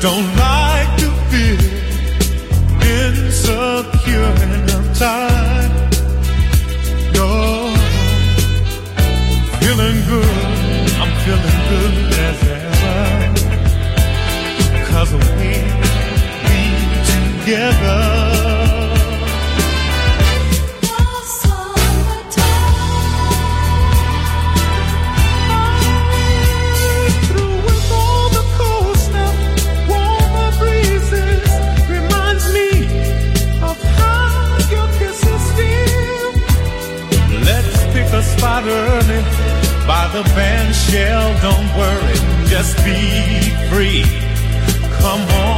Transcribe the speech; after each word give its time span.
Don't 0.00 0.36
lie. 0.36 0.57
the 40.22 40.34
band 40.34 40.74
shell. 40.74 41.28
Don't 41.42 41.68
worry, 41.76 42.18
just 42.48 42.76
be 42.84 43.50
free. 43.70 44.02
Come 45.00 45.20
on. 45.20 45.57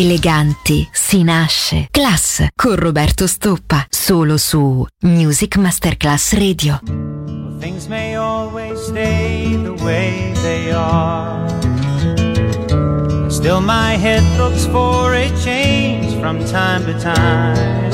Eleganti 0.00 0.88
si 0.90 1.22
nasce. 1.22 1.88
Class 1.90 2.46
con 2.56 2.74
Roberto 2.74 3.26
Stoppa. 3.26 3.84
Solo 3.90 4.38
su 4.38 4.86
Music 5.00 5.56
Masterclass 5.56 6.32
Radio. 6.32 6.80
Things 7.58 7.86
may 7.86 8.16
always 8.16 8.80
stay 8.80 9.60
the 9.62 9.74
way 9.84 10.32
they 10.40 10.72
are. 10.72 11.46
Still, 13.28 13.60
my 13.60 13.94
head 13.98 14.22
looks 14.38 14.64
for 14.68 15.12
a 15.12 15.28
change 15.44 16.18
from 16.18 16.38
time 16.46 16.86
to 16.86 16.98
time. 16.98 17.90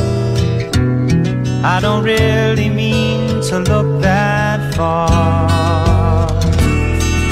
I 1.65 1.81
don't 1.81 2.05
really 2.05 2.69
mean 2.69 3.41
to 3.49 3.59
look 3.59 4.01
that 4.03 4.77
far. 4.77 6.29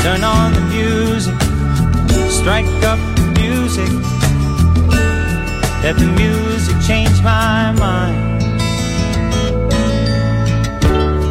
Turn 0.03 0.25
on 0.25 0.53
the 0.53 0.63
music, 0.63 1.41
strike 2.29 2.67
up. 2.83 3.14
Let 5.85 5.99
the 5.99 6.07
music 6.07 6.77
change 6.81 7.21
my 7.21 7.71
mind. 7.73 8.41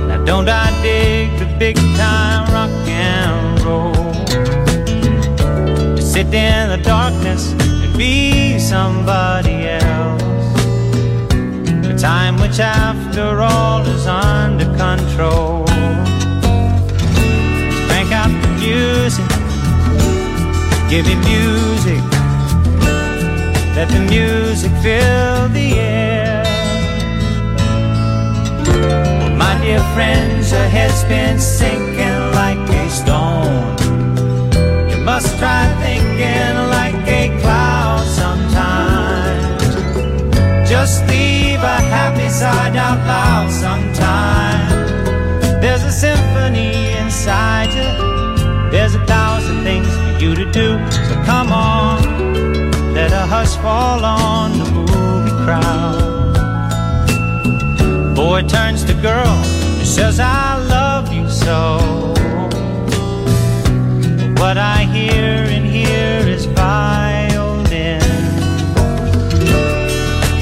Now, 0.08 0.24
don't 0.26 0.48
I 0.48 0.70
dig 0.84 1.40
the 1.40 1.48
big 1.58 1.76
time 1.98 2.54
rock 2.54 2.70
and 2.88 3.60
roll? 3.62 4.14
To 5.96 6.00
sit 6.00 6.32
in 6.32 6.70
the 6.70 6.80
darkness 6.84 7.54
and 7.54 7.98
be 7.98 8.60
somebody 8.60 9.70
else. 9.70 10.22
A 11.88 11.98
time 11.98 12.38
which, 12.38 12.60
after 12.60 13.42
all, 13.42 13.82
is 13.82 14.06
under 14.06 14.66
control. 14.78 15.66
Crank 17.88 18.12
out 18.12 18.30
the 18.44 18.50
music, 18.62 19.30
give 20.92 21.08
me 21.08 21.16
music. 21.26 22.13
Let 23.84 23.92
the 23.92 24.00
music 24.00 24.72
fill 24.82 25.50
the 25.50 25.74
air. 25.78 26.44
Well, 28.66 29.36
my 29.36 29.60
dear 29.62 29.84
friends, 29.94 30.54
your 30.54 30.70
head's 30.76 31.04
been 31.04 31.38
sinking 31.38 32.22
like 32.32 32.64
a 32.70 32.90
stone. 32.90 33.76
You 34.90 35.04
must 35.04 35.38
try 35.38 35.68
thinking 35.84 36.56
like 36.78 36.96
a 37.06 37.38
cloud 37.42 38.06
sometimes. 38.08 39.64
Just 40.70 41.06
leave 41.10 41.60
a 41.60 41.80
happy 41.96 42.30
side 42.30 42.78
out 42.78 43.00
loud 43.06 43.52
sometimes. 43.52 44.80
There's 45.60 45.84
a 45.84 45.92
symphony 45.92 46.94
inside 47.02 47.74
you. 47.74 48.72
There's 48.72 48.96
a 48.96 49.06
thousand 49.06 49.62
things 49.64 49.94
for 49.94 50.24
you 50.24 50.36
to 50.36 50.50
do. 50.54 50.80
So 50.90 51.22
come 51.26 51.52
on. 51.52 51.93
Hush 53.36 53.56
fall 53.56 54.06
on 54.06 54.60
the 54.60 54.66
movie 54.66 55.32
crowd. 55.44 56.36
Boy 58.16 58.44
turns 58.44 58.84
to 58.84 58.94
girl 58.94 59.36
and 59.80 59.88
says, 59.88 60.20
I 60.20 60.64
love 60.70 61.12
you 61.12 61.28
so. 61.28 61.80
But 64.18 64.40
what 64.40 64.58
I 64.60 64.84
hear 64.84 65.34
and 65.56 65.66
hear 65.66 66.20
is 66.36 66.46
violin. 66.46 68.02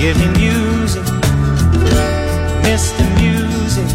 Give 0.02 0.18
me 0.20 0.28
music, 0.44 1.06
Mr. 2.68 3.04
Music. 3.22 3.90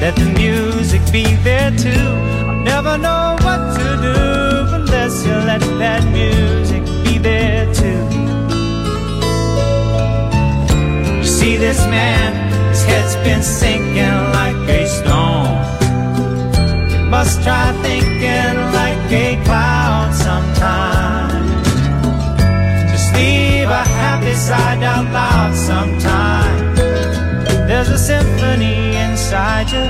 Let 0.00 0.14
the 0.14 0.32
music 0.38 1.02
be 1.10 1.24
there 1.42 1.72
too. 1.72 2.06
I'll 2.48 2.62
never 2.62 2.96
know 2.96 3.36
what 3.42 3.74
to 3.78 3.86
do 4.06 4.16
unless 4.76 5.26
you 5.26 5.32
let 5.32 5.62
that 5.82 6.04
music 6.12 6.75
this 11.66 11.84
man, 11.86 12.30
his 12.70 12.84
head's 12.84 13.16
been 13.26 13.42
sinking 13.42 14.18
like 14.38 14.54
a 14.68 14.86
stone. 14.86 15.50
Must 17.10 17.42
try 17.42 17.72
thinking 17.82 18.56
like 18.78 19.10
a 19.10 19.42
cloud 19.44 20.14
sometime. 20.14 21.58
Just 22.92 23.12
leave 23.14 23.68
a 23.68 23.84
happy 24.02 24.34
side 24.34 24.84
out 24.84 25.06
loud 25.12 25.54
sometime. 25.56 26.76
There's 27.68 27.88
a 27.88 27.98
symphony 27.98 28.94
inside 29.04 29.68
you. 29.74 29.86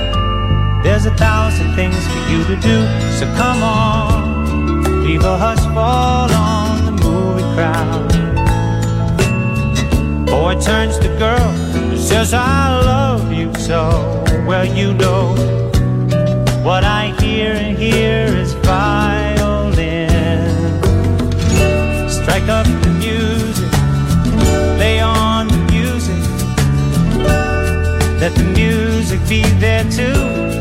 There's 0.81 1.05
a 1.05 1.13
thousand 1.15 1.75
things 1.75 2.01
for 2.11 2.21
you 2.31 2.39
to 2.51 2.55
do. 2.69 2.77
So 3.19 3.25
come 3.41 3.61
on, 3.61 5.03
leave 5.05 5.23
a 5.23 5.37
hush 5.37 5.65
fall 5.75 6.31
on 6.31 6.85
the 6.87 6.93
movie 7.03 7.49
crowd. 7.53 8.07
Boy 10.25 10.59
turns 10.59 10.97
to 10.99 11.09
girl 11.19 11.66
says, 12.07 12.33
I 12.33 12.69
love 12.85 13.33
you 13.33 13.53
so. 13.55 14.23
Well, 14.47 14.63
you 14.65 14.93
know 14.93 15.35
what 16.63 16.85
I 16.85 17.13
hear 17.19 17.51
and 17.51 17.77
hear 17.77 18.27
is 18.27 18.53
violin. 18.53 20.07
Strike 22.09 22.47
up 22.47 22.65
the 22.65 22.93
music, 22.97 23.71
lay 24.79 25.01
on 25.01 25.49
the 25.49 25.57
music. 25.69 26.23
Let 28.21 28.33
the 28.35 28.45
music 28.55 29.19
be 29.27 29.41
there 29.59 29.83
too. 29.91 30.56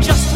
just 0.00 0.27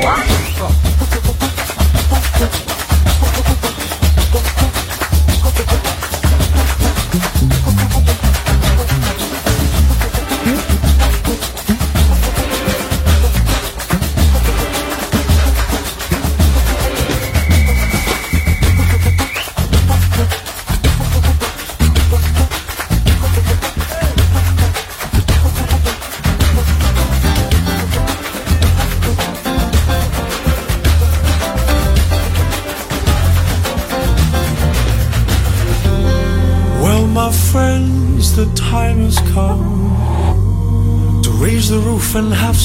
我。 0.00 0.32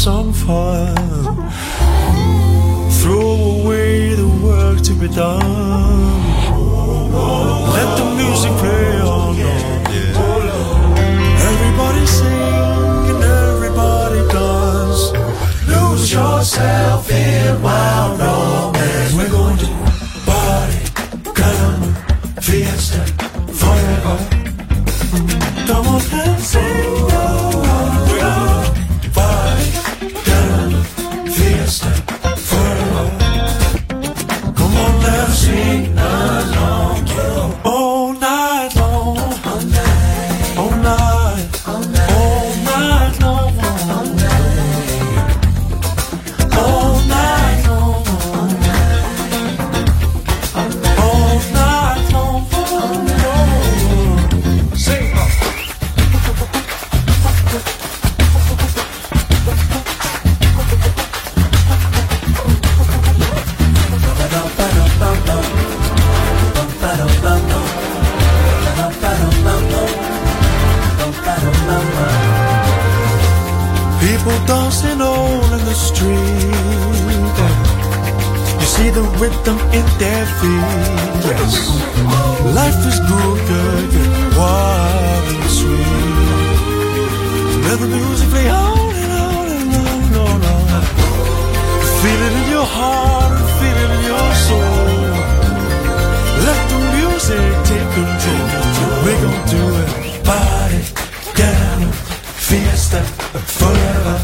And 0.07 0.33
have 0.33 0.96
People 74.28 74.45
dancing 74.45 74.99
all 74.99 75.41
in 75.55 75.63
the 75.63 75.73
street. 75.73 76.51
You 78.59 78.67
see 78.75 78.89
the 78.89 79.03
rhythm 79.21 79.57
in 79.71 79.86
their 80.03 80.25
feet. 80.39 80.67
Yes. 81.32 81.53
Life 82.59 82.82
is 82.91 82.99
good, 83.11 83.39
good, 83.47 83.89
good, 83.89 84.36
wild 84.36 85.28
and 85.32 85.49
sweet. 85.59 86.59
Let 87.67 87.78
the 87.80 87.88
music 87.88 88.28
play 88.34 88.49
on 88.49 88.95
and 89.01 89.13
on 89.13 89.47
and 89.47 89.73
on 89.75 90.01
and 90.03 90.43
on. 90.43 90.84
Feel 92.01 92.21
it 92.28 92.34
in 92.41 92.47
your 92.51 92.67
heart, 92.78 93.32
feel 93.59 93.78
it 93.84 93.89
in 93.95 94.01
your 94.11 94.30
soul. 94.47 95.07
Let 96.47 96.59
the 96.71 96.80
music 96.99 97.47
take 97.69 97.89
control. 97.95 98.45
We're 99.05 99.21
gonna 99.23 99.55
do 99.55 99.63
it. 99.82 99.89
Party, 100.28 100.82
piano, 101.34 101.88
fiesta, 102.47 102.99
forever. 103.34 104.19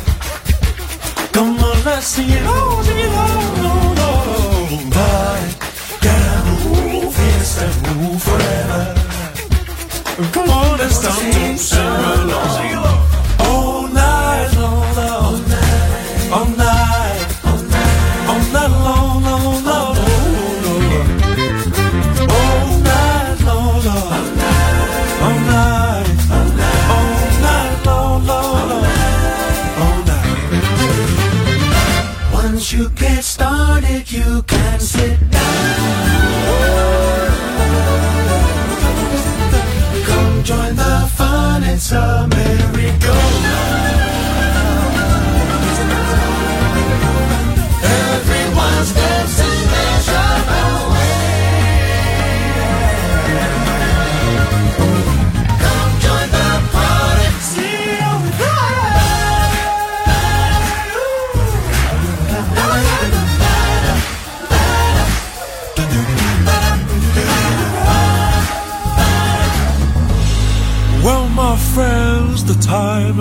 Come 1.32 1.58
on, 1.60 1.84
let's 1.86 2.08
sing 2.08 2.30
it 2.30 2.46
all, 2.46 2.84
sing 2.84 3.00
it 3.00 3.14
all, 3.14 3.66
all, 3.68 4.00
all. 4.00 4.92
Party, 4.92 5.50
piano, 6.02 7.12
fiesta, 7.12 7.68
forever. 8.20 8.96
Come 10.32 10.50
on, 10.50 10.78
let's 10.78 10.96
start 10.96 11.20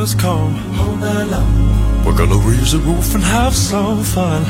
has 0.02 0.14
come. 0.16 0.54
We're 2.04 2.18
gonna 2.22 2.42
raise 2.50 2.72
the 2.72 2.78
roof 2.78 3.14
and 3.14 3.22
have 3.22 3.54
some 3.54 4.02
fun. 4.02 4.42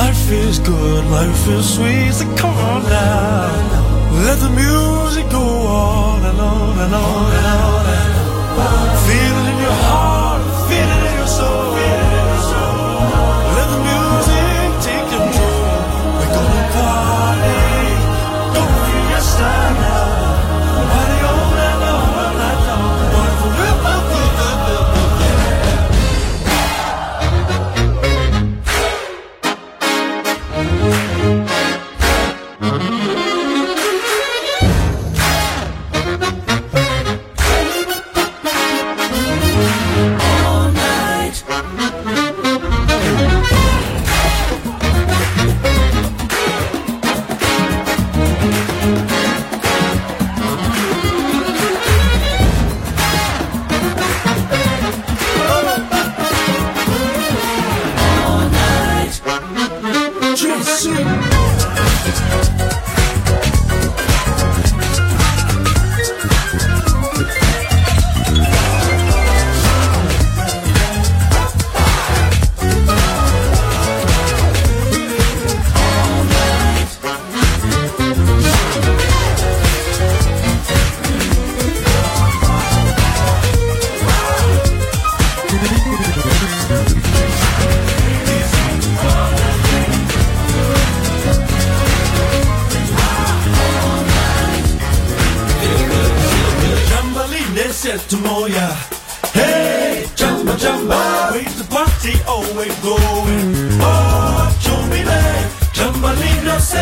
Life 0.00 0.24
is 0.30 0.58
good, 0.58 1.04
life 1.18 1.42
is 1.56 1.64
sweet, 1.74 2.12
so 2.18 2.24
come 2.42 2.56
on 2.72 2.82
now. 2.84 4.22
Let 4.26 4.38
the 4.44 4.52
music 4.64 5.26
go 5.38 5.44
on 5.84 6.18
and 6.30 6.40
on 6.40 6.74
and 6.84 6.94
on 6.94 7.26
and 7.36 7.46
on. 7.60 7.84
And 7.98 8.12
on. 8.66 8.86
Feel 9.06 9.34
it 9.40 9.46
in 9.52 9.58
your 9.66 9.78
heart, 9.88 10.42
feel 10.68 10.90
it 10.96 11.02
in 11.08 11.14
your 11.20 11.32
soul. 11.38 11.72
Let 13.56 13.68
the 13.74 13.80
music 13.86 14.01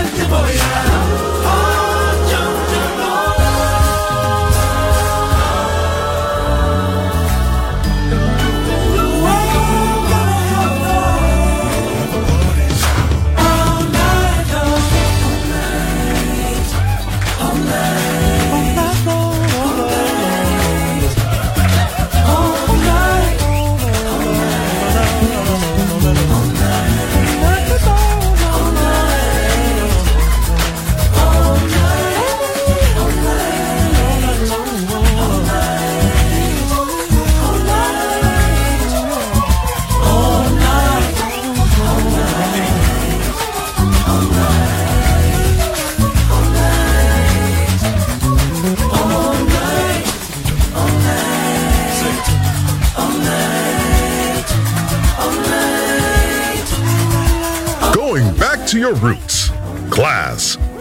jambalino 0.00 0.20
senti 0.22 0.89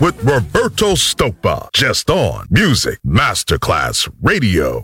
with 0.10 0.24
Roberto 0.24 0.94
Stoppa, 0.94 1.70
just 1.72 2.10
on 2.10 2.48
Music 2.50 3.00
Masterclass 3.06 4.10
Radio. 4.22 4.84